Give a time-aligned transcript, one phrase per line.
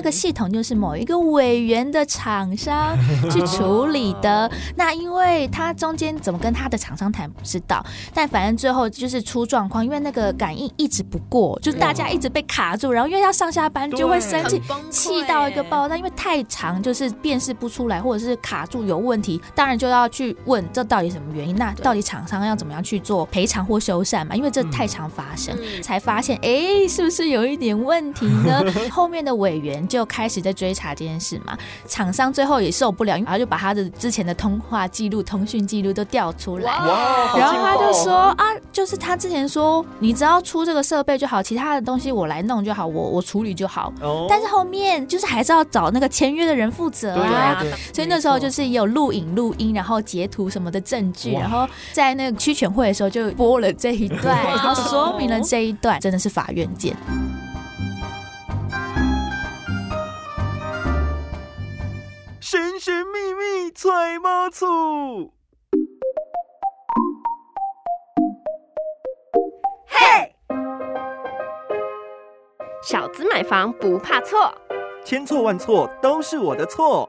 [0.00, 2.96] 那个系统就是某一个委员的厂商
[3.30, 4.50] 去处理的。
[4.74, 7.84] 那因为他中间怎么跟他的厂商谈不知道，
[8.14, 24.34] 但反正最后就是出状况，因为那个感应一直不过，就大家一直被卡住，然后因为要上下班就会生气，气到一个爆炸，因为太长就是辨识不出来，或者是卡住有问题，当然就要去问这到底什么原因，那到底厂商要怎么样去做赔偿或修缮嘛？
[24.34, 25.54] 因为这太常发生，
[25.84, 28.64] 才发现哎，是不是有一点问题呢？
[28.90, 31.58] 后面的委员就开始在追查这件事嘛，
[31.88, 43.92] 厂商最后也受不了，然后就把他的之前的通话记录、通讯记录都调出来，哇然后他就说啊，就是他之前说，你只要出这个设备就好，其他的东西我来弄就好，我我处理就好。
[44.28, 47.60] 但是后面就是还是要找那个签约的人负责啊，
[47.92, 56.96] 所以那时候就是有录影、录音，然后截图什么的证据，然后在那个区全会的时候就播了这一段， 然后说明了这一段，真的是法院见。
[63.82, 65.32] 揣猫醋，
[69.86, 70.36] 嘿，
[72.82, 74.52] 小资买房不怕错，
[75.02, 77.08] 千错万错都是我的错。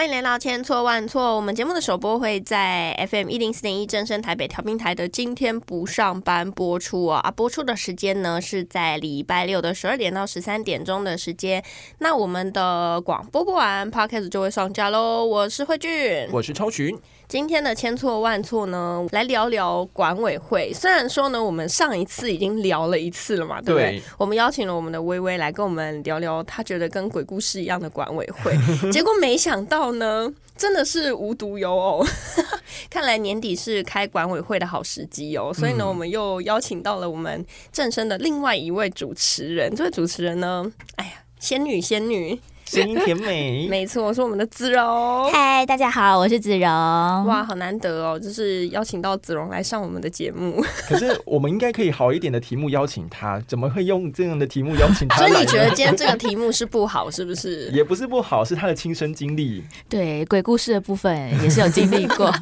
[0.00, 1.36] 欢迎来到千错万错。
[1.36, 7.30] 我们节目的首播会在 FM 一零四点一正声台北调频台的今天不上班播出啊啊！
[7.30, 11.62] 播出的时间呢是在礼拜六的十二点到十三点钟的时间。
[11.98, 15.22] 那我们的广播播完，Podcast 就会上架喽。
[15.22, 16.98] 我是慧俊，我是超群。
[17.28, 20.72] 今天的千错万错呢，来聊聊管委会。
[20.72, 24.02] 虽然说呢，我们上一次已经聊了一次了嘛，对不对？
[24.18, 28.56] 我们邀请了我们的微微来跟我们聊聊，她觉得跟鬼故事一样的管委会。
[28.90, 32.04] 结果没想到呢，真的是无独有偶，
[32.90, 35.52] 看来年底是开管委会的好时机哦。
[35.52, 39.74] 所以呢，我们又邀请到了我们正身的另外一位主持人。
[39.74, 42.40] 这位主持人呢，哎呀，仙女仙女。
[42.70, 45.28] 声音甜美， 没错，是我们的子荣。
[45.32, 46.68] 嗨，大家好，我是子荣。
[46.68, 50.64] 哇，好难得哦，就是邀请到子荣来上我们的节目。
[50.88, 55.16] 可是我们应该可以好一点的题目邀请他，怎么会用这样的题目邀请他？
[55.18, 57.68] 所以你觉得今天这个题目是不好，是不是？
[57.74, 59.64] 也不是不好，是他的亲身经历。
[59.88, 61.12] 对，鬼故事的部分
[61.42, 62.32] 也是有经历过。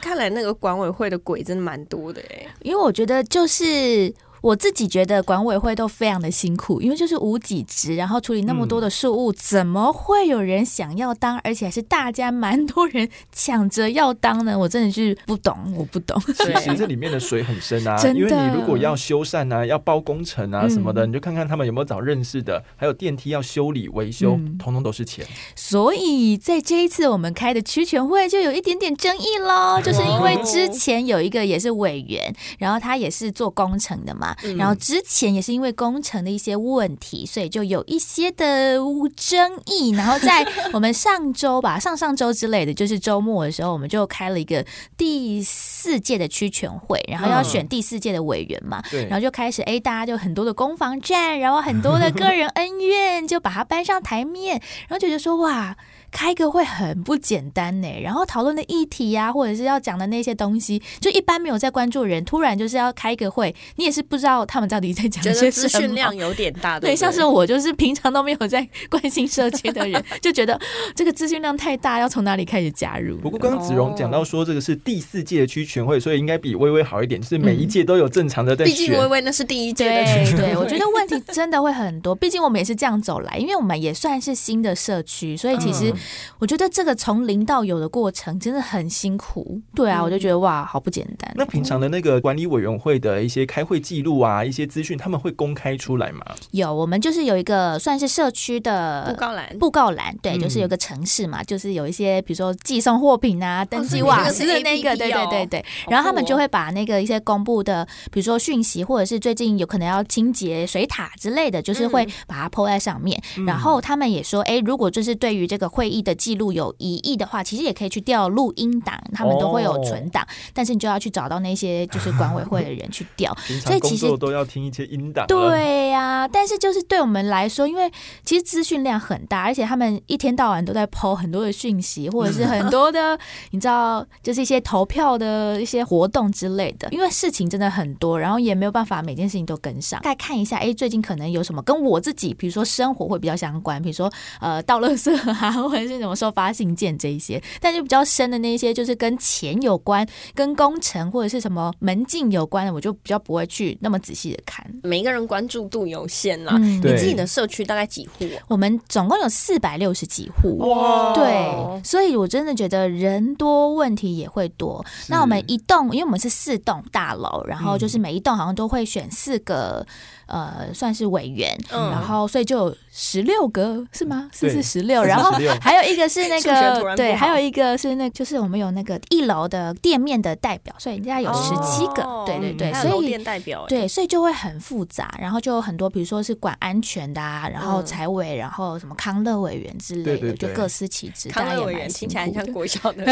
[0.00, 4.12] 看来那个管委会的鬼真的蛮多的哎，因为我觉得就是。
[4.40, 11.38] 我自己觉得管委会都非常的辛苦，因为就是无几职，然后处理那么多的事务，怎么会有人想要当？
[11.44, 14.56] 而且还是大家蛮多人抢着要当呢？
[14.58, 16.20] 我真的是不懂，我不懂。
[16.20, 25.26] 其实 这里面的水很深啊，因为你如果要修缮啊，要包工程啊什么的，你就看看他们有没有找认识的，还有电梯要修理维修，通通都是钱。
[25.54, 34.27] 所以在这一次我们开的区全会就有一点点争议喽，就是因为之前有一个也是委员，然后他也是做工程的嘛。
[34.56, 38.78] 然后之前也是因为工程的一些问题，所以就有一些的
[39.16, 39.90] 争议。
[39.90, 44.64] 然后在 我们上周吧，上上周之类的，就是周末的时候，我们就开了一个
[44.96, 48.82] 第四届的区全会，然后要选第四届的委员嘛。
[49.08, 55.76] 然后就开始哎，大家就很多的攻防战，然后很多的个人恩怨，就把它搬上台面，然后觉得说哇。
[56.10, 70.58] 开个会很不简单呢，然后讨论的议题呀，或者是要讲的那些东西，就一般没有在关注人，突然就是要开个会，你也是不知道他们到底在讲些资讯量有点大， 对，像是我就是平常都没有在关心社区的人， 就觉得
[70.94, 73.18] 这个资讯量太大，要从哪里开始加入？
[73.18, 85.92] 不过刚刚子荣讲到说这个是第四届的区全会，所以应该比微微好一点，就是每一届都有正常的在毕竟微微那是第一届的区， 对，我觉得问题真的会很多，毕竟我们也是这样走来，因为我们也算是新的社区，所以其实
[86.38, 86.68] 我觉得。
[86.70, 91.32] 这个从零到有的过程真的很辛苦，对啊，我就觉得哇，好不简单。
[91.34, 96.24] 那平常的那个管理委员会的一些开会记录啊，一些资讯，他们会公开出来吗？
[96.52, 105.64] 有，我们就是有一个算是社区的布告栏，布告栏，对，就是有个城市嘛，就是有一些比如说寄送货品啊、登记瓦斯的那个，对对对对。
[105.88, 113.20] 然后他们就会把那个一些公布的，比如说讯息，或者是最近有可能要清洁水塔之类的，就是会把它铺在上面。
[113.46, 123.32] 然后他们也说，哎，如果就是对于这个会议的记录有有疑义的话，其实也可以去调录音档，他们都会有存档，但是你就要去找到那些就是管委会的人去调，
[123.64, 125.24] 所以其实都要听一些音档。
[125.28, 127.88] 对呀，但是就是对我们来说，因为
[128.24, 133.16] 其实资讯量很大，而且他们一天到晚都在抛很多的讯息，或者是很多的，
[133.52, 136.88] 你知道，就是一些投票的一些活动之类的。
[136.90, 140.00] 因为事情真的很多，然后也没有办法每件事情都跟上。
[140.02, 147.42] 再看一下，哎，最近可能有什么跟我自己，比如说生活会比较相关，比如说呃倒垃圾啊，或者是什么收发信件这一些。
[147.60, 154.64] 但就比较深的那些，就是跟钱有关、跟工程或者是什么门禁有关的，我就比较不会去那么仔细的看。
[154.82, 158.26] 每一个人关注度有限啦，你自己的社区大概几户？
[158.48, 160.58] 我们总共有四百六十几户。
[160.58, 164.84] 哇，对，所以我真的觉得人多问题也会多。
[165.08, 169.86] 那我们一栋，因为我们是四栋大楼，然后就是每一栋好像都会选四个。
[170.28, 174.28] 呃，算是委员，然后所以就十六个是吗？
[174.32, 175.30] 是是十六，然后
[175.60, 191.30] 还有一个是那个对，还有一个是那，就是我们有那个一楼的店面的代表，所以人家有十七个，对对对，所以代表对，所以就会很复杂，然后就有很多，比如说是管安全的啊，然后财委，然后什么康乐委员之类的，就各司其职。
[191.30, 193.04] 康乐委员听起来像国小的，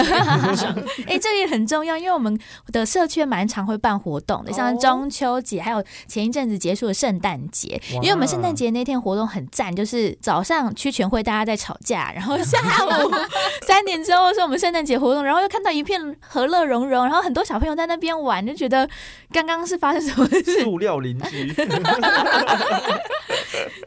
[1.09, 2.39] 哎，这也很重要，因为我们
[2.73, 13.13] 的社区蛮常会办活动的，像中秋节，还有前一阵子结束的圣诞节，因为我们圣诞节那天活动很赞，就是早上区全会大家在吵架，然后下午
[13.65, 18.89] 三点之后是我们圣诞节活动，然后又看到一片和乐融融，然后很多小朋友在那边玩，就觉得
[19.31, 20.65] 刚刚是发生什么事？
[20.65, 21.55] 塑料邻居，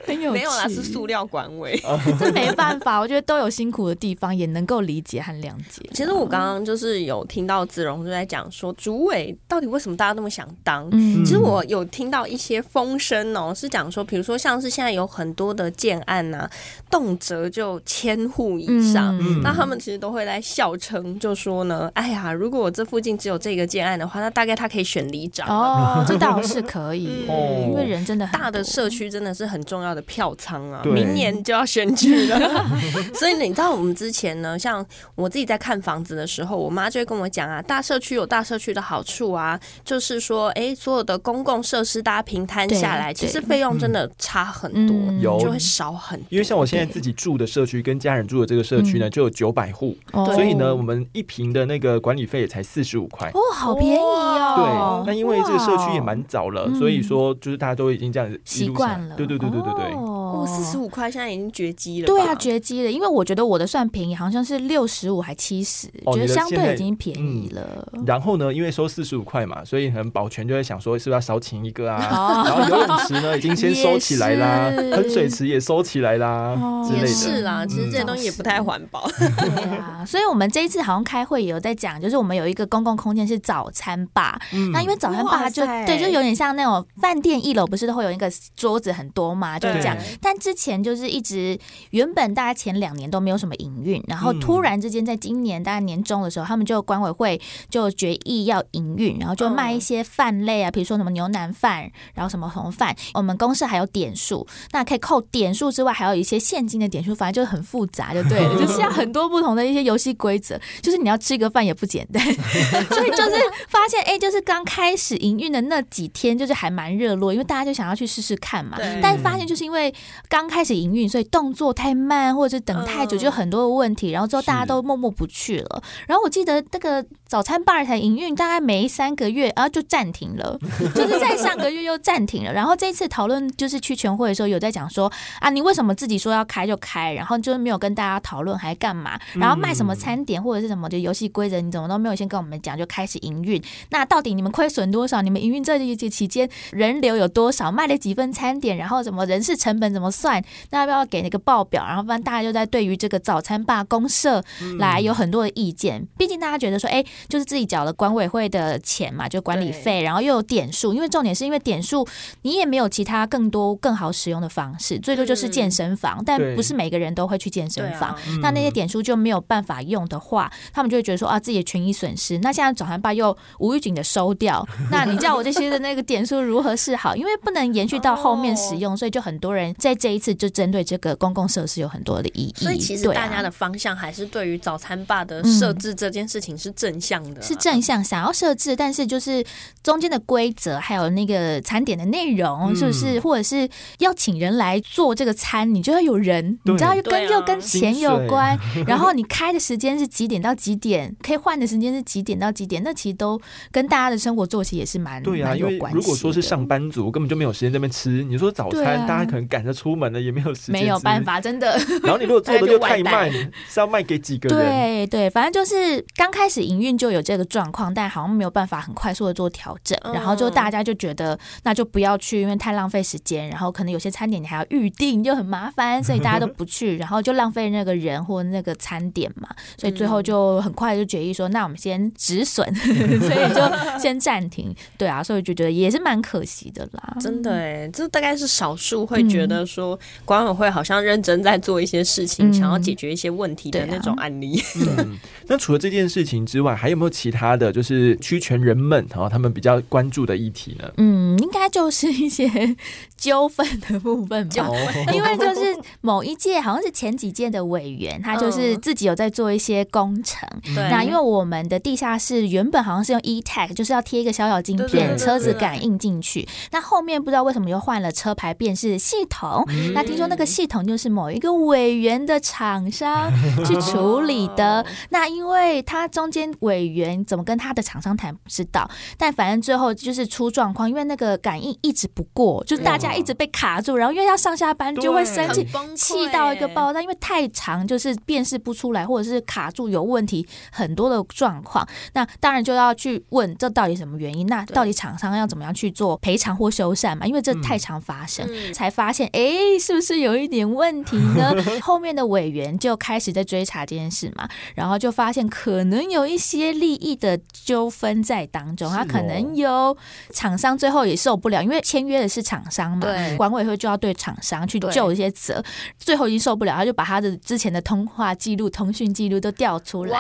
[0.06, 1.80] 很有没有啦，是塑料管委，
[2.20, 5.88] 这没办法，我觉得都有辛苦的地方，也能够理解和谅解。
[5.94, 10.88] 其实我刚刚就是有听到子荣就在讲说，主委到底为什么大家那么想当？
[10.92, 13.54] 嗯，其实我有听到一些风声哦。
[13.56, 16.50] 是讲说，比如说像是现在有很多的建案呐，
[16.90, 27.26] 动辄就千户以上，那他们其实都会来笑称，就说呢，哎呀，如果我这附近只有这个建案的话，那大概他可以选里长哦，这倒 是可以，
[27.68, 32.66] 因为人真的大的社区真的是很重要的票仓啊，明年就要选举了，
[33.14, 34.86] 所以你知道我们之前呢，像
[35.16, 43.40] 我自己在看房子的时候，我妈就会跟我讲啊，大社区有大社区的好处啊，就是说，哎，所有的公共设施大家平摊下来，其实。
[43.50, 46.28] 费用真的差很多，有就会少很多。
[46.30, 55.04] 因为像我现在自己住的社区，跟家人住的这个社区呢，就有九百户，所以呢，我们一平的那个管理费也才四十五块，哦，好便宜哦。
[55.04, 59.16] 对，那因为这个社区也蛮早了，所以说就是大家都已经这样子习惯了。
[59.16, 60.19] 对对对对对对。
[60.44, 62.08] 哦，四十五块现在已经绝迹了。
[62.08, 62.92] 对啊，绝迹了。
[62.92, 67.88] 因为我觉得我的算便宜，好像是六十五还七十，觉得相对已经便宜了。
[68.06, 72.44] 然后呢，因为收四十五块嘛，所以可能保全就会想说，是不是要少请一个啊？
[72.46, 73.38] 然后游泳池呢？
[73.38, 76.56] 已经先 收起来啦，喷水池也收起来啦，
[76.88, 77.08] 之类的。
[77.08, 79.10] 是啦，其实这些东西也不太环保。
[79.18, 84.40] 对啊，所以我们这一次好像开会也有在讲，就是我们有一个公共空间是早餐吧。
[84.74, 89.98] 那因为早餐吧就对，就有点像那种饭店一楼不是都会有一个桌子很多嘛，就是这样。
[90.22, 91.58] 但之前就是一直
[91.92, 97.40] 原本大家前两年都没有什么营运，然后突然之间在今年大概年终的时候，他们就管委会
[97.70, 102.96] 就决议要营运，然后就卖一些饭类啊，比如说什么牛腩饭，然后什么红饭。
[103.14, 112.24] 我们公司还有点数，那可以扣点数之外，还有一些现金的点数，反正就是很复杂，就对了， 就是要很多不同的一些游戏规则，就是你要吃一个饭也不简单，
[112.90, 113.32] 所以就是
[113.68, 118.78] 发现，哎，就是刚开始营运的那几天，就是还蛮热络，因为大家就想要去试试看嘛。
[119.02, 119.94] 但发现就是因为
[120.30, 125.84] 刚开始营运，所以动作太慢，或者是等太久，就很多的问题，然后之后大家都默默不去了。
[126.08, 130.60] 然后我记得那个早餐吧台营运大概没三个月，然后就暂停了，
[130.96, 132.52] 就是在上个月又暂停了。
[132.52, 133.40] 然后这一次讨论。
[133.60, 139.20] 就是去全会的时候有在讲说啊，你为什么自己说要开就开，然后就是没有跟大家讨论还干嘛？
[139.34, 143.62] 然后卖什么餐点或者是什么就游戏规则，你怎么都没有先跟我们讲就开始营运？
[143.90, 145.22] 那到底你们亏损多少？
[145.22, 147.70] 你们营运这一节期间人流有多少？
[147.70, 148.78] 卖了几份餐点？
[148.78, 150.42] 然后什么人事成本怎么算？
[150.70, 151.86] 那要不要给那个报表？
[151.86, 154.42] 然后不然大家就在对于这个早餐罢公社
[154.78, 156.08] 来有很多的意见。
[156.18, 162.08] 毕竟大家觉得说，哎，就是自己缴了管委会的钱嘛，就管理费，然后又有点数，因为重点是因为点数
[162.44, 163.50] 你也没有其他更。
[163.50, 168.16] 多更好使用的方式，最多就是健身房，但不是每个人都会去健身房。
[168.44, 172.38] 那那些点数就没有办法用的话，他们就会觉得说啊，自己的权益损失。
[172.44, 177.16] 那现在早餐吧又无预警的收掉，那你叫我这些的那个点数如何是好？
[177.16, 182.54] 因为不能延续到后面使用，所以就很多人在这一次就针对这个公共设施有很多的意义。
[182.56, 189.44] 所以其实大家的方向还是对于早餐吧的设置这件事情是正向的，是正向想要设置，但是就是
[189.82, 193.20] 中间的规则还有那个餐点的内容是不是？
[193.22, 193.68] 或者是
[194.00, 198.58] 要请人来做这个餐，你就要有人，你知道又跟又跟钱有关。
[198.86, 203.40] 然后你开的时间是几点到几点，可以换的时间是几点到几点，那其实都
[203.72, 208.24] 跟大家的生活作息也是蛮对啊，因为如果说是上班族，根本就没有时间这边吃。
[208.24, 211.78] 你说早餐，大家可能赶着出门了，也没有时间，没有办法，真的。
[212.04, 214.60] 然后你如果做的又 太慢，是要卖给几个人？
[214.60, 234.76] 对对，反正就是刚开始营运就有这个状况，但好像没有办法很快速的做调整，然后就大家就觉得那就不要去，因为太浪费时间，然后可能有些餐点你还要预定，就很麻烦，所以大家都不去，然后就浪费那个人或那个餐点嘛，所以最后就很快就决议说，那我们先止损， 所以就先暂停。
[234.98, 237.16] 对啊，所以就觉得也是蛮可惜的啦。
[237.22, 244.62] 真的哎，这大概是少数会觉得说管委会好像认真在做一些事情，想要解决一些问题的那种案例。
[244.98, 250.92] 嗯，那除了这件事情之外，还有没有其他的就是区权人们然后他们比较关注的议题呢？
[250.98, 252.76] 嗯，应该就是一些
[253.18, 254.68] 纠纷的部分吧，
[255.14, 260.48] 因为就是某一届好像是前几届的委员，他就是自己有在做一些工程。
[260.76, 266.48] 那因为我们的地下室原本好像是用 e tag，就是要贴一个小小晶片，车子感应进去。
[266.72, 269.66] 那后面不知道为什么又换了车牌辨识系统。
[269.94, 273.32] 那听说那个系统就是某一个委员的厂商
[273.66, 274.86] 去处理的。
[275.10, 297.28] 那因为他中间委员怎么跟他的厂商谈不知道，但反正最后就是出状况，因为那个感应一直不过，就是大家一直被卡住，然后因为要上下班就会生气，气到一个爆炸，因为太长就是辨识不出来，或者是卡住有问题很多的状况，那当然就要去问这到底什么原因，那到底厂商要怎么样去做赔偿或修缮嘛？
[297.28, 301.54] 因为这太常发生，才发现哎，是不是有一点问题呢？
[301.82, 305.10] 后面的委员就开始在追查这件事嘛，然后就。
[305.20, 309.96] 发现可能有一些利益的纠纷在当中，他可能有
[310.32, 315.64] 厂商最后也受不了，因为签约的是厂商嘛，管委会就要对厂商去就一些责，
[315.98, 320.20] 最后已经受不了，他就把他的之前的通话记录、通讯记录都调出来，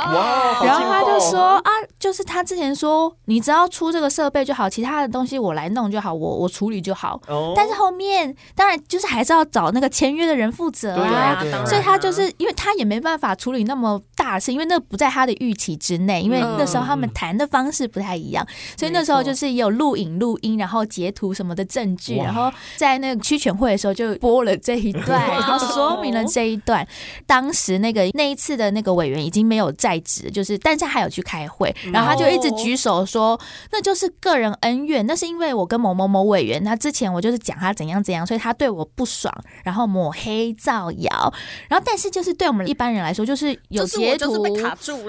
[0.63, 1.69] 然后他就说啊，
[1.99, 7.19] 就是他之前说你只要出这个设备就好，其他的东西我来弄就好，我我处理就好。
[7.55, 14.77] 但是后面当然就是还是要找那个签约的人负责啊，所以他就是因为他也没办法处理那么大事，因为那。
[14.89, 18.43] 不在他的预期之内，因为那时候他们谈的方式不太一样，
[18.75, 26.87] 所以那时候就是有录影、录音，然后截图什么的证据，然后在那个区全会的时候就播了这一段， 然后说明了这一段。
[27.27, 33.39] 当时那个那一次的那个委员已经没有在职，就是但是还有去开会，然后他就一直举手说，
[33.71, 39.31] 那就是个人恩怨，那是因为我跟某某某委员，他之前我就是讲他怎样怎样，所以他对我不爽，
[39.63, 41.33] 然后抹黑造谣，
[41.67, 43.85] 然后但是就是对我们一般人来说，就是有
[44.17, 44.43] 截图。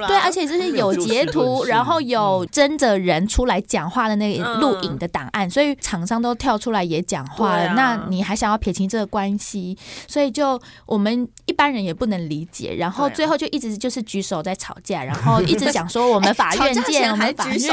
[0.07, 7.75] 对，而且就是有截图，然后有真的人出来讲话的那个录影的档案，所以厂商都跳出来也讲话了。
[7.75, 9.76] 那你还想要撇清这个关系？
[10.07, 12.75] 所以就我们一般人也不能理解。
[12.75, 17.71] 然后最后就一直就是举手在吵架，然后 一直讲说我们法院见，我们法院见，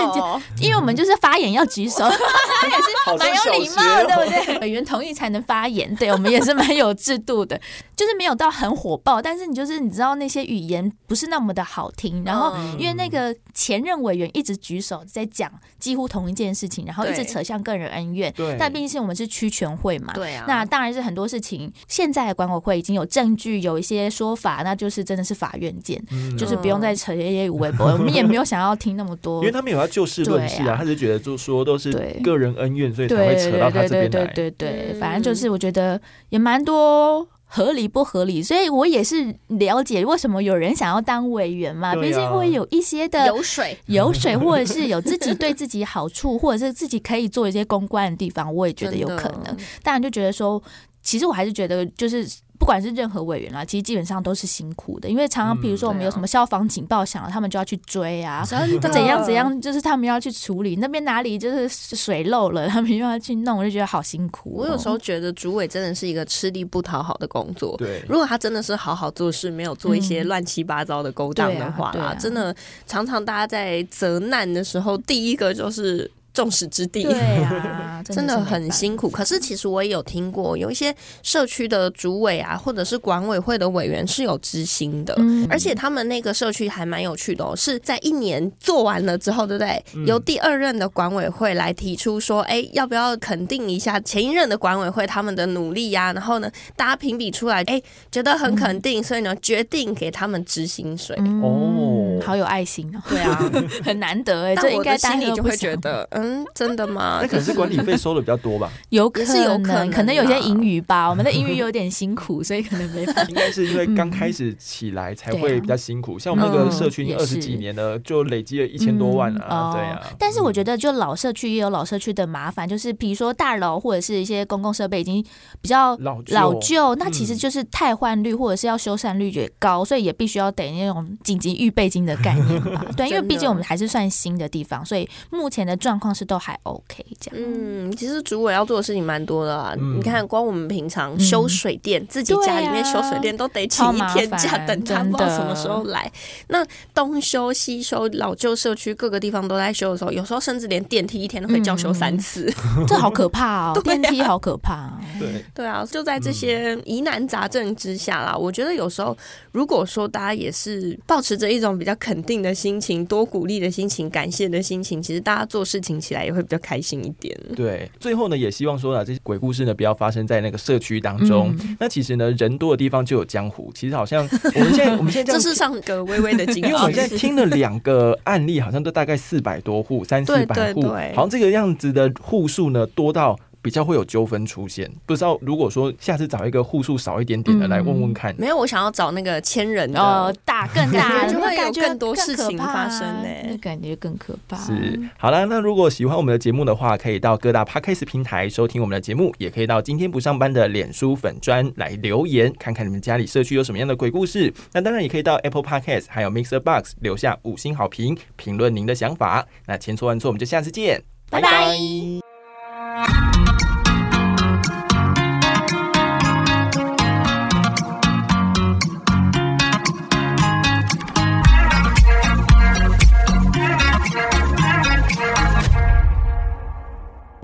[0.62, 4.60] 因为我们就是发言要举手， 也是蛮有礼貌，对不对？
[4.60, 7.60] 委员同意才能发言，对我们也是蛮有制度的，
[7.96, 11.92] 就是没有到很火爆，但是你就是你知道那些语言不是那么的好。
[11.98, 18.32] 听，然后因为那个前任委员一直举手在讲几乎同一件事情，然后一直扯向个人恩怨。
[18.34, 20.46] 对，但毕竟是我们是区全会嘛，对啊。
[20.48, 26.00] 那当然是很多事情，现在的管委会已经有证据，有一些说法，那就是真的是法院见，
[26.38, 27.88] 就是不用再扯一些微博。
[27.94, 34.32] 我们也没有想要听那么多，因为他们有要就事论事啊，他是觉得就说都是个人恩怨，所以才会扯到他这边来。
[34.34, 37.28] 对对对，反正就是我觉得也蛮多。
[37.48, 38.44] 合理不合理？
[38.44, 49.58] 所以我也是了解为什么有人想要当委员嘛，毕竟会有一些的油水，油水，或者是有自己对自己好处，或者是自己可以做一些公关的地方，我也觉得有可能。
[49.82, 50.62] 当然就觉得说，
[51.01, 52.27] 其实我还是觉得就是。
[52.68, 58.58] 不管是任何委员啦，其实基本上都是辛苦的，因为常常比如说我们有什么消防警报响了，他们就要去追啊，怎
[59.06, 64.52] 样怎样，就是他们要去处理那边哪里就是水漏了，他们又要去弄，我就觉得好辛苦。
[64.54, 67.78] 我有时候觉得主委真的是一个吃力不讨好的工作。
[67.78, 72.54] 对，如果他真的是好好做事，没有做一些乱七八糟的勾当的话啦，真的
[72.86, 76.12] 常常大家在责难的时候，第一个就是。
[76.38, 77.13] 众矢之的，对
[77.44, 79.10] 啊， 真的很辛苦。
[79.10, 85.17] 可是其实我也有听过，有一些社区的主委啊，或者是管委会的委员是有知心的，
[85.50, 87.56] 而且他们那个社区还蛮有趣的哦。
[87.56, 89.84] 是在一年做完了之后，对不对？
[90.06, 96.13] 由第二任的管委会来提出说，哎，要不要肯定一下前一任的管委会他们的努力呀？
[96.13, 101.17] 然后呢，大家评比出来，哎，觉得很肯定，所以呢，决定给他们支薪水。
[101.41, 103.01] 哦，好有爱心哦。
[103.10, 103.51] 对啊，
[103.84, 106.27] 很难得哎，这应该心里就会觉得，嗯。
[106.28, 107.20] 嗯，真的吗？
[107.22, 108.70] 那可能是管理费收的比较多吧？
[108.90, 111.08] 有可是有可能，可能有些盈余吧。
[111.10, 113.24] 我们的盈余有点辛苦，所以可能没办法。
[113.30, 116.20] 应该是因为刚开始起来才会比较辛苦。
[116.20, 120.02] 像我们那个社区二十几年了，就累积了一千多万啊，对啊。
[120.20, 125.24] 但是我觉得，就老社区也有老社区的麻烦，就是比如说大楼或者是一些公共设备已经
[125.62, 132.86] 比较老老旧，那其实就是汰换率或者是要修缮率也高，所以也必须要得那种紧急预备金的概念吧。
[132.98, 137.40] 对，因为毕竟我们还是算新的地方，所以目前的状况是都还 OK 这样。
[137.40, 139.76] 嗯，其实主委要做的事情蛮多的啊。
[139.76, 146.12] 你看，光我们平常修水电，自己家里面修水电都得请一天假，等他不知道什么时候来。
[146.48, 152.52] 那东修西修，老旧社区各个地方都在修的时候，有时候甚至连电梯一天都会叫修三次，
[152.88, 153.82] 这好可怕哦！
[153.84, 154.92] 电梯好可怕。
[155.20, 159.16] 对对啊，就在这些疑难杂症之下啦，我觉得有时候
[159.52, 167.38] 如果说大家也是保持着一种比较肯定的心情，多鼓励的心情，感谢的心情，其实大家做事情起来也会比较开心一点。
[167.56, 171.56] 对，最后呢，也希望说啊，这些鬼故事呢，不要发生在那个社区当中。
[171.80, 173.72] 那其实呢，人多的地方就有江湖。
[173.74, 180.82] 其实好像我们现在 我们现在这是上个微微的经验，因为我们现在听了两个案例，好像都大概四百多户，三四百户，
[181.16, 183.38] 好像这个样子的户数呢，多到。
[183.68, 194.56] 比较会有纠纷出现，不知道如果说下次找一个户数少一点点的来问问看，没有，我想要找那个千人的大更大， 就会有更多事情发生呢，那感觉更可怕。
[194.56, 204.54] 是，好了，那如果喜欢我们的节目的话，可以到各大 podcast 平台收听我们的节目，也可以到今天不上班的脸书粉砖来留言，看看你们家里社区有什么样的鬼故事。
[204.72, 209.46] 那当然也可以到 Apple Podcast 还有 Mixer Box 留下五星好评，评论您的想法。
[209.66, 211.78] 那千错万错，我们就下次见，拜拜。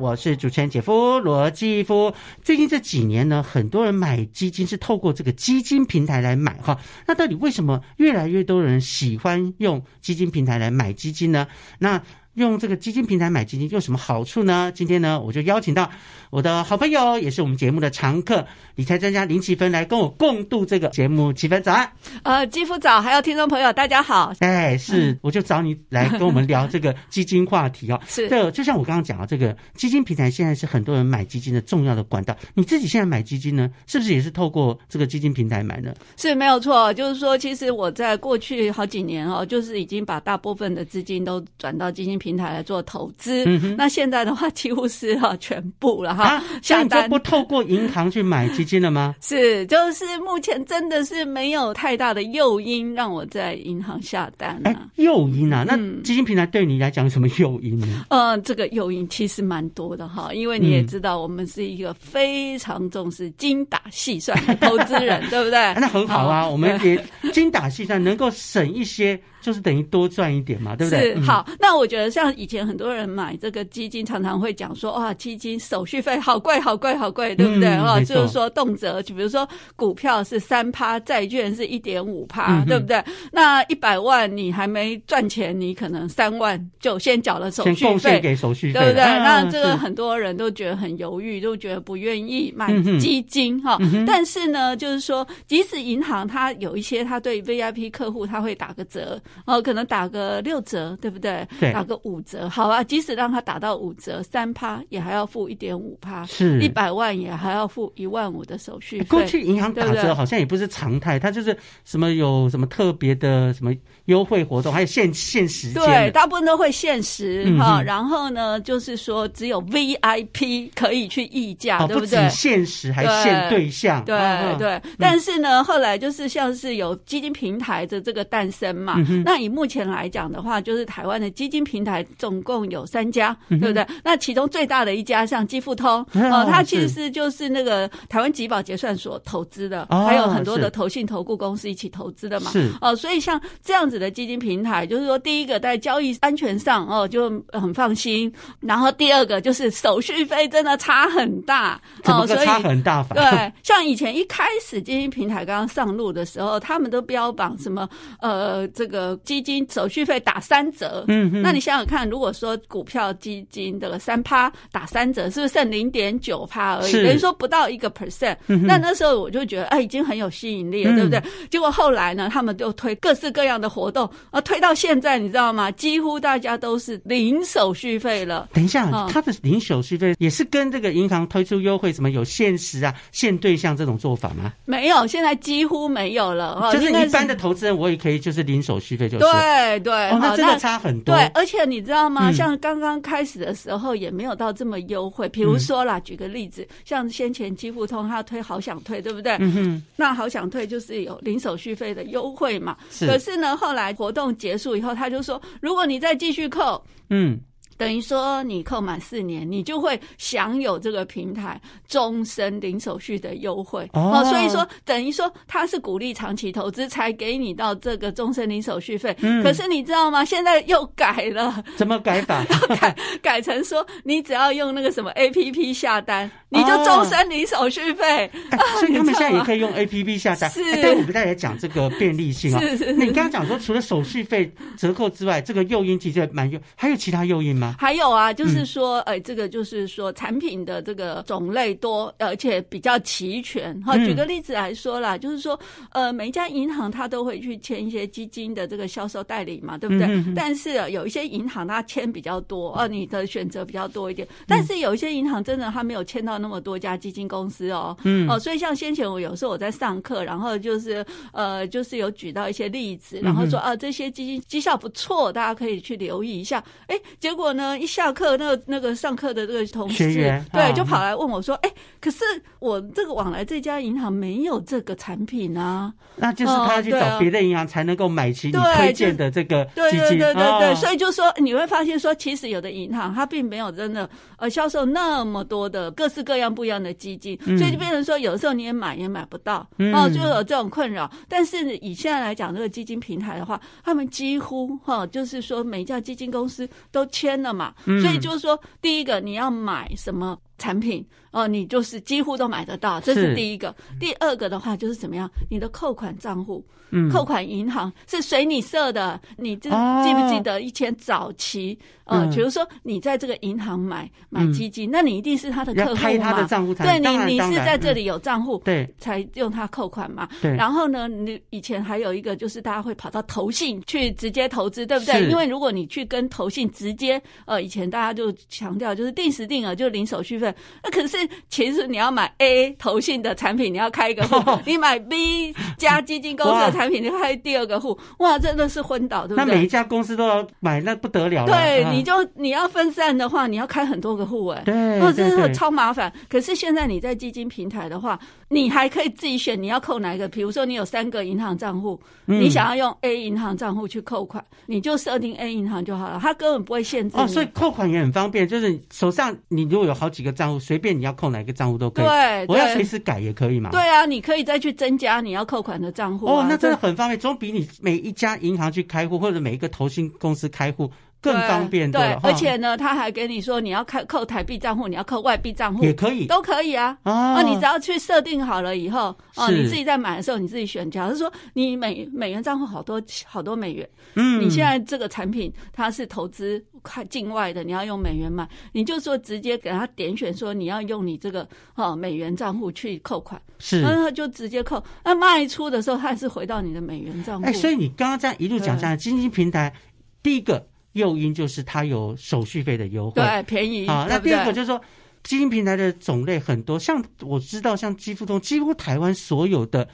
[0.03, 2.13] 我是主持人姐夫罗继夫。
[2.41, 6.77] 最近这几年呢，很多人买基金是透过这个基金平台来买哈。
[7.07, 11.47] 那到底为什么越来越多人喜欢用基金平台来买基金呢？
[11.79, 12.03] 那
[12.35, 14.71] 用这个基金平台买基金有什么好处呢？
[14.73, 15.89] 今天呢，我就邀请到
[16.31, 21.31] 我的好朋友，也是我们节目的常客，理财专家林奇芬来跟我共度这个节目。
[21.31, 21.91] 奇芬早安，
[22.23, 24.33] 呃，继夫早，还有听众朋友大家好。
[24.39, 28.01] 哎，是， 我就找你来跟我们聊这个基金话题哦。
[28.07, 32.35] 是，这就像我刚刚讲的，这个基金平台现在是很多人买基金的重要的管道。
[32.55, 35.93] 你自己现在买基金呢，是不是也是透过这个基金平台买呢？
[36.17, 43.43] 是没有错，就是说，其实我在过去好几年哦，就是已经把大部分的资金都转到基金平台来做投资。
[43.77, 46.41] 那现在的话，几乎是哈全部了哈。
[46.61, 49.13] 下单不透过银行去买基金了吗？
[49.19, 54.87] 是，就是目前真的是没有太大的诱因让我在银行下单啊。
[54.95, 58.05] 诱因啊，那基金平台对你来讲什么诱因呢？
[58.09, 65.73] 嗯，这个诱因其实蛮多的哈，因为你也知道，我们是一个非常重视精打细算的投资人，对不对？
[65.75, 69.19] 那很好啊，我们也精打细算，能够省一些。
[69.43, 71.15] 就是等于多赚一点嘛，对不对？
[71.15, 77.75] 是好，那我觉得像以前很多人买这个基金，常常会讲说，哇，基金手续费好贵，好贵，好贵，对不对？
[77.77, 83.03] 哈，就是说动辄，就比如说股票是三趴，债券是一点五趴，对不对？
[83.31, 89.03] 那一百万你还没赚钱，你可能三万就先缴了手续费，给手续费，对不对？
[89.03, 93.79] 那这个很多人都觉得很犹豫，都觉得不愿意买基金哈。
[94.05, 99.19] 但是呢，就是说，即使银行它有一些，它对 VIP 客户它会打个折。
[99.45, 101.47] 哦，可能打个六折，对不对？
[101.59, 102.83] 对，打个五折，好啊。
[102.83, 109.05] 即使让他打到五折，三趴也还要付一点五趴，是一百万也还要付一万五的手续费。
[109.05, 113.73] 过去银行打折好像也不是常态，它就是什么有什么特别的什么
[114.05, 115.83] 优惠活动，还有限限时间。
[115.83, 117.81] 对，大部分都会限时哈。
[117.81, 122.29] 然后呢，就是说只有 VIP 可以去议价，对不对？
[122.29, 124.03] 限时还限对象。
[124.05, 124.15] 对
[124.57, 124.81] 对。
[124.97, 133.85] 但是呢，后来就是像是有基金平台的这个诞生嘛，那以目前来讲的话，就是台湾的基金平台总共有三家，对不对？
[134.03, 142.51] 那其中最大的一家像基富通哦，它其实就是那个台湾集保结算所投资的，还有很多的投信投顾公司一起投资的嘛。
[142.51, 153.03] 是哦，所以像这样子的基金平台，就是说第一个在交易安全上哦就很放心，然后第二个就是手续费真的差很大哦，所以差很大。
[153.13, 157.89] 对，像以前一开始基金平台刚刚上路的时候，他们都标榜什么
[158.21, 159.19] 呃这个。
[159.23, 166.91] 基金手续费打三折，嗯，那你想想想看，如果说股票基金这个三趴打三折，是不是剩零点九趴而已？
[166.93, 168.35] 等于说不到一个 percent。
[168.47, 171.21] 那那时候我就觉得，哎，已经很有吸引力了，对不对？
[171.49, 175.69] 结果后来呢，他们就推各式各样的活动，啊，推到现在，你知道吗？
[175.71, 178.49] 几乎大家都是零手续费了。
[178.53, 184.53] 等一下，他的零手续费也是跟这个银行推出优惠，什么有限时啊、限对象这种做法吗？
[184.65, 186.71] 没有，现在几乎没有了。
[186.73, 191.15] 就是一般的投资人，我也可以就是零手续费，就是对对，那真的差很多。
[191.15, 192.31] 对，而且你知道吗？
[192.31, 195.27] 像刚刚开始的时候，也没有到这么优惠。
[195.29, 199.35] 比如说啦，举个例子，像先前积付通，他推好想退，对不对？
[199.39, 199.83] 嗯哼。
[199.95, 202.77] 那好想退就是有零手续费的优惠嘛。
[202.91, 203.07] 是。
[203.07, 207.39] 可是呢，后来活动结束以后，他就说，如果你再继续扣，嗯。
[207.83, 214.23] 等于说，你扣满四年，你就会享有这个平台终身零手续的优惠哦。
[214.29, 219.15] 所以说，等于说，它是鼓励长期投资才给你到这个终身零手续费。
[219.21, 219.43] 嗯。
[219.43, 220.23] 可是你知道吗？
[220.23, 221.61] 现在又改了。
[221.75, 222.43] 怎么改法？
[222.79, 228.31] 改改成说，你只要用那个什么 A P P 下单，你就终身零手续费。
[228.79, 230.49] 所以他们现在也可以用 A P P 下单。
[230.49, 230.61] 是。
[230.81, 232.59] 但我们再来讲这个便利性啊。
[232.61, 232.93] 是是是。
[232.93, 237.72] 你刚刚讲说，除了手续费折扣之外，这个诱因其实蛮诱，还有其他诱因吗？
[237.77, 243.79] 还有啊，就是说，呃，这个就是说，产品的这个种类多，而且比较齐全。
[243.81, 245.59] 哈，举个例子来说啦，就是说，
[245.91, 250.23] 呃，每一家银行它都会去签一些基金的这个销售代理嘛，对不对？
[250.35, 254.27] 但是有一些银行它签比较多，呃，你的选择比较多一点。
[254.47, 266.63] 但是有一些银行真的它没有签到那么多家基金公司哦，嗯，哦，所以像先前我有时候我在上课，然后就是呃，就是有举到一些例子，然后说啊，这些基金绩效不错，大家可以去留意一下。
[266.87, 267.77] 哎，结果呢？
[267.77, 270.13] 一下课，那个那个上课的这个同事，
[270.51, 272.19] 对，就跑来问我说：“哎，可是
[272.59, 275.93] 我这个往来这家银行没有这个产品啊？
[276.15, 279.99] 那就是他去找别的银行才能够买齐你推荐的这个基金。
[279.99, 291.09] 对对对对，所以就说你会发现说，其实有的银行它并没有真的呃销售那么多的各式各样不一样的基金，所以就变成说，有时候你也买也买不到，哦，就有这种困扰。
[291.27, 297.75] 但是以现在来讲，这个基金平台的话，他们几乎哈，就是说每一家基金公司都签了嘛。
[297.85, 303.75] 所以就是说，第一个你要买什么产品哦，你就是几乎都买得到，这是第一个。
[303.99, 306.63] 第二个的话就是怎么样，你的扣款账户。
[307.11, 309.67] 扣款银行是随你设的，你这
[310.03, 311.75] 记不记得以前早期？
[312.03, 316.47] 呃，比如说你在这个银行买买基金，那你一定是他的客户嘛？
[316.75, 320.29] 对，你你是在这里有账户，对，才用它扣款嘛。
[320.39, 320.55] 对。
[320.55, 325.27] 然后呢，你以前还有一个就是大家会跑到投信去直接投资，对不对？
[325.31, 330.52] 因为如果你去跟投信直接，呃，以前大家就强调就是定时定额就零手续费。
[330.83, 331.17] 那可是
[331.49, 337.97] 其实你要买 A 投信的产品，你要开一个户；你买 B 加基金公司的产品，你开第二个户。
[338.19, 339.45] 哇，真的是昏倒，对不对？
[339.45, 341.45] 那每一家公司都要买，那不得了。
[341.45, 341.83] 对。
[341.91, 346.11] 你就你要分散的话，你要开很多个户哎，对哦，真的超麻烦。
[346.29, 348.17] 可是现在你在基金平台的话，
[348.49, 350.27] 你还可以自己选你要扣哪一个。
[350.27, 357.15] 比如说你有三个银行账户，你想要用 A 银行账户去扣款，你就设定 A 银行就好了，它根本不会限制。
[357.17, 362.05] 哦，所以扣款也很方便，就是手上你如果有好几个账户，随便你要扣哪个账户都可以。
[362.05, 363.69] 对，我要随时改也可以嘛。
[363.69, 366.25] 对啊，你可以再去增加你要扣款的账户。
[366.25, 370.91] 哦，那真的很方便，总比你每一家银行去开户或者每一个投信公司开户。
[371.23, 376.97] 更方便对，而且呢，他还给你说你要开扣台币账户，你要扣外币账户也可以，都可以啊。
[377.03, 380.91] 啊，你只要去设定好了以后，哦，你自己在买的时候你自己选。
[380.91, 394.83] 假如说你美美元账户好多好多美元，嗯，你现在这个产品它是投资快境外的，你要用美元买，你就说直接给他点选说你要用你这个哦美元账户去扣款，是，那他就直接扣。
[395.05, 397.45] 那卖出的时候，还是回到你的美元账户。
[397.45, 399.73] 哎，所以你刚刚这样一路讲下来，基金平台
[400.21, 400.67] 第一个。
[400.93, 404.07] 诱因就是它有手续费的优惠，对，便宜啊。
[404.09, 404.79] 那第二个就是说，
[405.23, 409.87] 基金平台的种类很多，像我知道，像基富通，几乎台湾所有的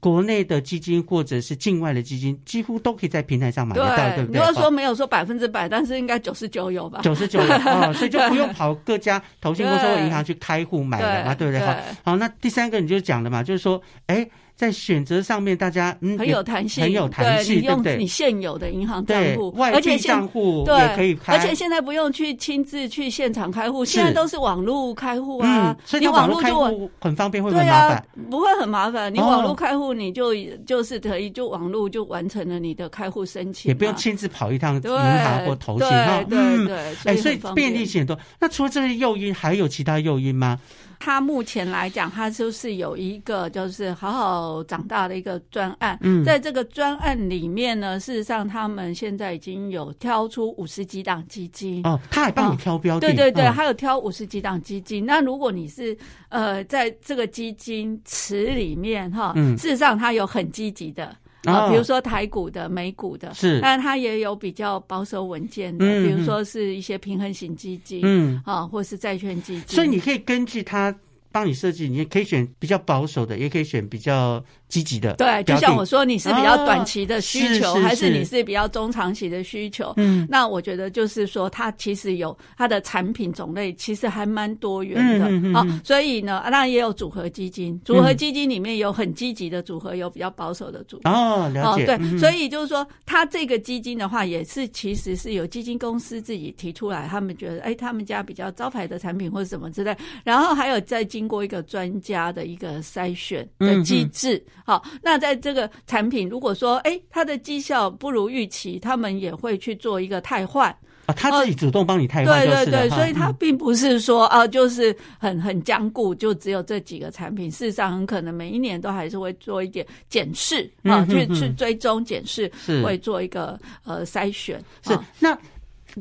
[0.00, 4.40] 国内的基金或者是境外的基金，几乎都可以在平台上买得到，对不对？
[4.40, 7.00] 如果说没有说百分之百，但是应该九十九有吧？
[7.02, 11.60] 九十九有啊， 所以就不用跑各家投信公司或银行去开户买了嘛，对不对？
[11.66, 14.28] 好，好，那第三个你就讲了嘛，就是说，哎。
[14.56, 17.98] 在选择上面，大家嗯很有弹性，很有弹性，对不对？
[17.98, 25.76] 你现有的银行账户，外币账户也可以开，而且现在不用去亲自去现场开户，现在都是网络开户啊。
[25.84, 28.06] 所以你网络开户很方便，会不会麻烦？
[28.30, 36.24] 不会很麻烦，你网络开户你就就是可以就网络就完成了你的开户申请，也不用亲自跑一趟银行或投信哈。
[36.30, 38.18] 对对，哎，所以便利性很多。
[38.40, 40.58] 那除了这些诱因，还有其他诱因吗？
[40.98, 45.98] 他目前来讲，他就是有一个就是好好长大的一个专案。
[46.02, 51.86] 嗯在这个专案里面呢，事实上他们现在已经有挑出五十几档基金。
[51.86, 55.04] 哦，他还帮你挑标的，对对对，哦还有挑五十几档基金。
[55.04, 55.96] 那如果你是
[56.28, 61.14] 呃在这个基金池里面哈，嗯事实上他有很积极的。
[61.46, 61.52] 哦。
[61.52, 63.60] 啊，比如说台股的、美股的，是。
[63.60, 69.76] 但它也有比较保守稳健的，嗯比如说是一些平衡型基金，嗯，啊，或是债券基金。
[69.76, 70.94] 所以你可以根据它
[71.32, 79.92] 帮你设计，你也可以选比较保守的，也可以选比较积极的对，就像我说，你是比较短期的需求，哦是是还是是你是比较中长期的需求？
[79.96, 80.26] 嗯。
[80.28, 85.28] 那我觉得就是说，它其实有它的产品种类，其实还蛮多元的。
[85.28, 91.10] 嗯嗯所以呢，那也有组合基金，组合基金里面有很积极的组合，有比较保守的组合。
[91.10, 92.18] 哦，了解，对，嗯。
[92.18, 104.44] 所以就是说，它这个基金的话，也是其实是有基金公司自己提出来，他们觉得，哎，他们家比较招牌的产品或者什么之类，然后还有再经过一个专家的一个筛选的机制。
[104.66, 110.76] 好，那在这个产品，如果说，哎，它的绩效不如预期，他们也会去做一个汰换。
[111.06, 117.48] 啊，他自己主动帮你汰换对对对，所以它嗯并不是说啊，就是很很僵固，就只有这几个产品。
[117.48, 124.60] 事实上，很可能每一年都还是会做一点检视啊，去去追踪检视，是会做一个呃筛选。
[124.82, 125.38] 是啊那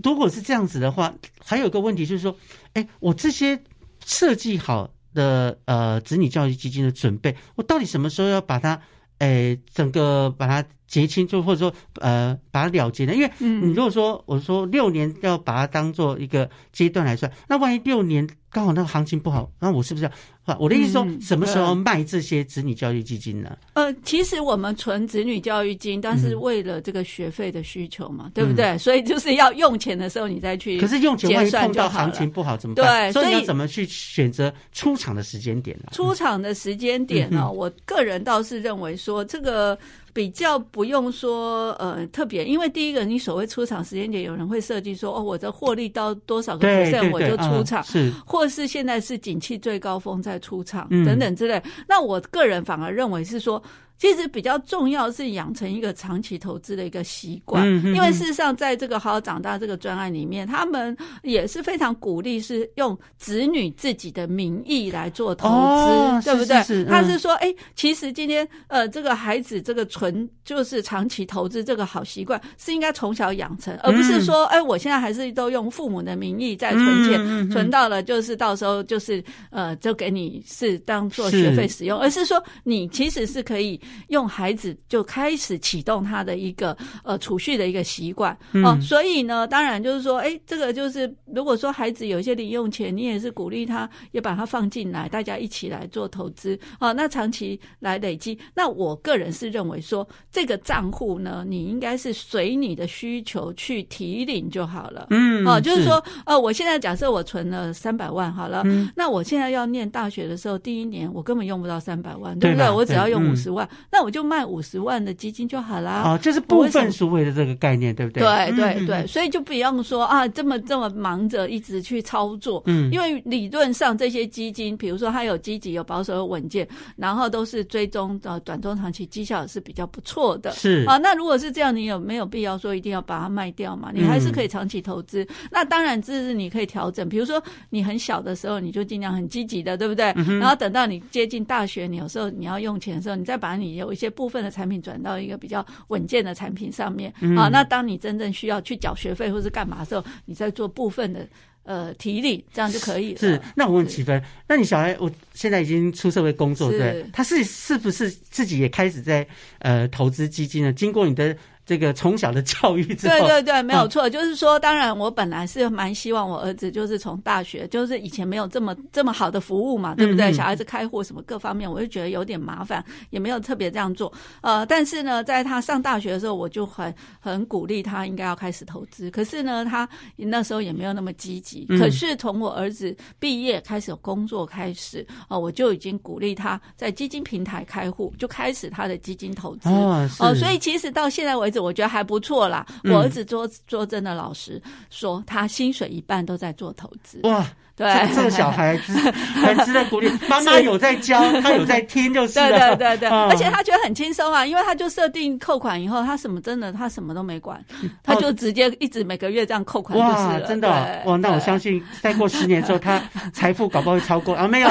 [0.04, 2.36] 如果是这样子的话，还有个问题就是说，
[2.74, 3.62] 哎，我这些
[4.04, 8.80] 设计好的呃子女教育基金的准备，我到底什么时候要把它，
[9.18, 13.14] 哎，整个把它结清，就或者说呃把它了结呢？
[13.14, 20.12] 因为你嗯如果说我说六年要把它当做一个阶段来算，那万一六年刚好那个行情不好，那我是不是要？
[20.46, 23.58] 啊我的意思说，嗯什么时候卖这些子女教育基金呢？
[23.74, 28.78] 呃，其实我们存子女教育金，但是嗯为了这个学费的需求嘛，对不对？
[28.78, 30.80] 所以就是要用钱的时候，你再去。
[30.80, 33.12] 可是用钱万一碰到行情不好怎么办？
[33.12, 35.90] 所以对所以你要怎么去选择出场的时间点呢？
[35.94, 39.76] 出场的时间点呢、嗯我个人倒是认为说这个
[40.16, 51.62] 比较不用说呃特别，因为第一个你所谓出场时间点，有人会设计说哦，我的获利到多少个 percent 我就出啊场，是或是现在是景气最高峰再出场、嗯等等之类。
[51.86, 53.62] 那我个人反而认为是说。
[53.98, 66.58] 其实比较重要是养成一个长期投资的一个习惯，因为事实上在这个好好长大这个专案里面，他们也是非常鼓励是用子女自己的名义来做投资，哦对不对？
[66.58, 66.88] 是是是嗯。
[66.88, 88.34] 他是说，哎，其实今天呃，这个孩子这个存就是长期投资这个好习惯是应该从小养成，而不是说，哎，我现在还是都用父母的名义在存钱，存到了就是到时候就是呃，就给你是当做学费使用，而是说你其实是可以用孩子就开始启动他的一个呃储蓄的一个习惯。
[88.64, 96.58] 哦、嗯所以呢，当然就是说，哎，这个就是如果说孩子有一些零用钱，你也是鼓励他也把它放进来，大家一起来做投资。
[96.80, 105.08] 啊、那长期来累积，那我个人是认为说，这个账户呢，你应该是随你的需求去提领就好了。
[105.10, 108.90] 嗯哦，就是说，呃，我现在假设我存了三百万好了，嗯。
[108.96, 112.70] 那我现在要念大学的时候，第一年我根本用不到三百万，对不对？
[112.70, 115.92] 我只要用五十万，那我就卖五十万的基金就好啦。
[115.92, 118.22] 啊，就是部分赎回的这个概念，对不对？
[118.24, 130.52] 对对嗯对，，所以就不用说啊，这么这么忙着一直去操作，嗯，因为理论上这些基金，比如说它有积极、有保守、有稳健，然后都是追踪的短中长期绩效也是比较不错的。
[130.52, 133.92] 是啊，那如果是这样，你有没有必要说一定要把它卖掉嘛？
[133.94, 135.26] 你还是可以长期投资。
[135.52, 137.08] 那当然，这是你可以调整。
[137.08, 140.06] 比如说你很小的时候，你就尽量很积极的，对不对？
[140.40, 147.12] 然后等到你接近大学，你有时候你要用钱的时候，你再把你有一些部分的产品转到一个比较稳健的产品上面。
[147.36, 151.28] 啊，那当你真正需要去缴学费或是干嘛的时候，你再做部分的
[151.64, 153.20] 呃提力，这样就可以了。
[153.20, 153.42] 是。
[153.56, 159.28] 那我问是齐芬，那你小孩我现在已经出社会工作，对，他是是不是自己也开始在
[159.60, 160.72] 呃投资基金呢？
[160.72, 164.08] 经过你的这个从小的教育之后，对对对，没有错。
[164.08, 170.30] 就是说，当然我本来是蛮希望我儿子就是从大学，就是以前没有这么这么好的服务嘛，对不对？
[170.30, 174.14] 嗯嗯小孩子开户什么各方面，我就觉得有点麻烦，也没有特别这样做。
[174.42, 179.10] 呃，但是呢，在他上大学的时候，我就很很鼓励他应该要开始投资。
[179.10, 181.66] 可是呢，他那时候也没有那么积极。
[181.70, 189.68] 嗯可是从我儿子毕业开始有工作开始，哦、我就已经鼓励他在基金平台开户，就开始他的基金投资。
[189.68, 191.55] 哦，所以其实到现在为止。
[191.56, 192.66] 子，我觉得还不错啦。
[192.84, 197.22] 我儿子做做真的，老实说，他薪水一半都在做投资。
[197.24, 197.48] 哇！
[197.76, 200.10] 对，这个小孩子很值得鼓励。
[200.30, 203.10] 妈妈有在教，他有在听，就是对对对对。
[203.10, 207.62] 而且他觉得很轻松啊，因为他就设定扣款以后，他什么真的他什么都没管，
[208.02, 210.48] 他就直接一直每个月这样扣款就是了。
[210.48, 210.70] 真的
[211.06, 211.18] 哇！
[211.18, 213.02] 那我相信再过十年之后，他
[213.34, 214.70] 财富搞不好会超过啊，没有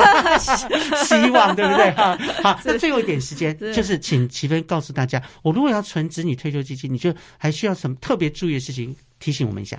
[1.05, 1.91] 希望，对不对？
[1.91, 8.97] 哈，好，那最后一点时间，就是请齐芬告诉大家，我如果要存子女退休基金，你就还需要什么特别注意的事情？
[9.21, 9.79] 提醒我们一下。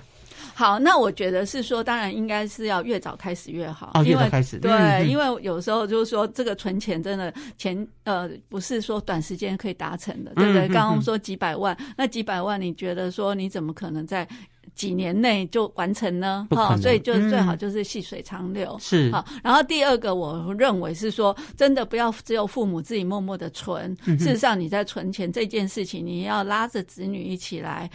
[0.58, 3.90] 好，那我觉得是说，当然应该是要越早开始越好。
[3.92, 4.58] 哦，越早开始。
[4.58, 10.66] 对，因为有时候就是说，这个存钱真的钱呃，不是说短时间可以达成的，对不对？
[10.68, 14.26] 刚刚说几百万，那几百万，你觉得说你怎么可能在
[14.74, 16.48] 几年内就完成呢？
[16.52, 18.74] 哈，所以就最好就是细水长流。
[18.80, 19.12] 是。
[19.12, 27.90] 好，然后第二个，我认为是说，真的不要只有父母自己默默的存，事实上你在存钱这件事情，你要拉着子女一起来。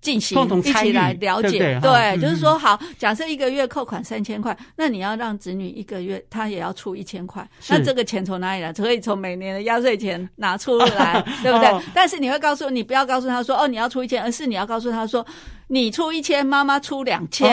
[0.00, 8.72] 进行一起来了解，对，就是说，好，假设一个月扣款三千块，那你要让子女一个月他也要出一千块，那这个钱从哪里来？
[8.72, 11.68] 可以从每年的压岁钱拿出来， 对不对？
[11.94, 15.24] 但是你会告诉你不要告诉他说，哦，你要出一千，而是你要告诉他说。
[15.72, 17.48] 你出一千，妈妈出两千，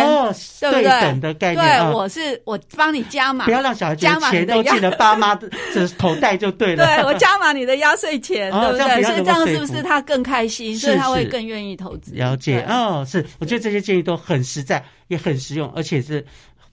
[0.60, 0.82] 对不
[1.22, 1.54] 对？
[1.54, 6.84] 对，我是我帮你加码，不要让小孩加码钱都进了爸妈的这口袋就对了。
[6.84, 9.04] 对我加码你的压岁钱， 对不对？
[9.04, 10.76] 所以这样是不是他更开心？
[10.76, 12.16] 所以他会更愿意投资。
[12.16, 16.26] 了解哦，是，我觉得这些建议都很实在，也很实用，而且是。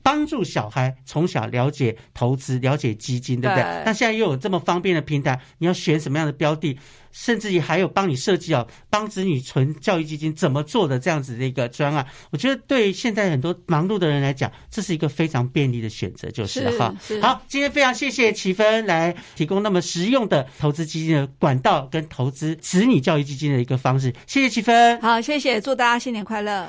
[0.05, 3.65] 帮助小孩从小了解投资、了解基金，对不对？
[3.87, 6.79] 那现在又有这么方便的平台，你要选什么样的标的，
[7.11, 16.95] 甚至于还有帮你设计哦，帮子女存教育基金怎么做的这样子的一个专案，我觉得对现在很多忙碌的人来讲，这是一个非常便利的选择，就是哈。
[17.23, 25.01] 好，今天非常谢谢齐芬来提供那么实用的投资基金的管道跟投资子女教育基金的一个方式，谢谢齐芬。
[25.01, 26.69] 好，谢谢，祝大家新年快乐。